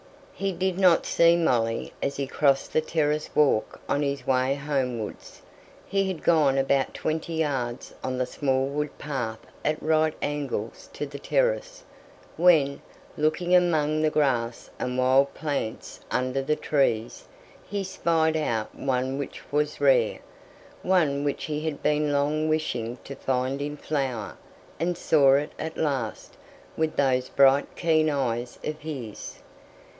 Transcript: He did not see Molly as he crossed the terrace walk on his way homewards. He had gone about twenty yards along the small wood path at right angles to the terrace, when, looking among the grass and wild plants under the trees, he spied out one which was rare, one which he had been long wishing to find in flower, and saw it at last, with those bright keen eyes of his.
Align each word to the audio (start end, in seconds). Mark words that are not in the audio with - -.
He 0.33 0.51
did 0.51 0.79
not 0.79 1.05
see 1.05 1.35
Molly 1.35 1.93
as 2.01 2.15
he 2.15 2.25
crossed 2.25 2.73
the 2.73 2.81
terrace 2.81 3.29
walk 3.35 3.79
on 3.87 4.01
his 4.01 4.25
way 4.25 4.55
homewards. 4.55 5.43
He 5.85 6.07
had 6.07 6.23
gone 6.23 6.57
about 6.57 6.95
twenty 6.95 7.33
yards 7.35 7.93
along 8.03 8.17
the 8.17 8.25
small 8.25 8.65
wood 8.65 8.97
path 8.97 9.37
at 9.63 9.79
right 9.83 10.15
angles 10.19 10.89
to 10.93 11.05
the 11.05 11.19
terrace, 11.19 11.83
when, 12.37 12.81
looking 13.15 13.55
among 13.55 14.01
the 14.01 14.09
grass 14.09 14.71
and 14.79 14.97
wild 14.97 15.35
plants 15.35 15.99
under 16.09 16.41
the 16.41 16.55
trees, 16.55 17.25
he 17.69 17.83
spied 17.83 18.35
out 18.35 18.73
one 18.73 19.19
which 19.19 19.43
was 19.51 19.79
rare, 19.79 20.17
one 20.81 21.23
which 21.23 21.43
he 21.43 21.63
had 21.65 21.83
been 21.83 22.11
long 22.11 22.49
wishing 22.49 22.97
to 23.03 23.13
find 23.13 23.61
in 23.61 23.77
flower, 23.77 24.35
and 24.79 24.97
saw 24.97 25.35
it 25.35 25.51
at 25.59 25.77
last, 25.77 26.37
with 26.75 26.95
those 26.95 27.29
bright 27.29 27.75
keen 27.75 28.09
eyes 28.09 28.57
of 28.63 28.79
his. 28.79 29.37